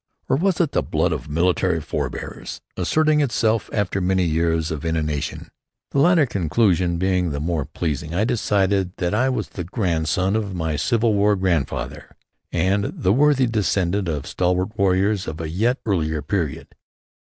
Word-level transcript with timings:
Or 0.27 0.35
was 0.35 0.59
it 0.59 0.71
the 0.71 0.81
blood 0.81 1.11
of 1.11 1.29
military 1.29 1.79
forebears 1.79 2.59
asserting 2.75 3.21
itself 3.21 3.69
after 3.71 4.01
many 4.01 4.23
years 4.23 4.71
of 4.71 4.83
inanition? 4.83 5.49
The 5.91 5.99
latter 5.99 6.25
conclusion 6.25 6.97
being 6.97 7.29
the 7.29 7.39
more 7.39 7.65
pleasing, 7.65 8.11
I 8.11 8.23
decided 8.25 8.97
that 8.97 9.13
I 9.13 9.29
was 9.29 9.49
the 9.49 9.63
grandson 9.63 10.35
of 10.35 10.55
my 10.55 10.75
Civil 10.75 11.13
War 11.13 11.35
grandfather, 11.35 12.15
and 12.51 12.85
the 12.85 13.13
worthy 13.13 13.45
descendant 13.45 14.07
of 14.07 14.25
stalwart 14.25 14.75
warriors 14.75 15.27
of 15.27 15.39
a 15.39 15.47
yet 15.49 15.77
earlier 15.85 16.23
period. 16.23 16.69